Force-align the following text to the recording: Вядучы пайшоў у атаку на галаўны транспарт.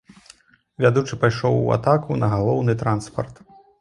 Вядучы 0.85 1.19
пайшоў 1.23 1.57
у 1.65 1.69
атаку 1.77 2.17
на 2.23 2.27
галаўны 2.33 2.77
транспарт. 2.81 3.35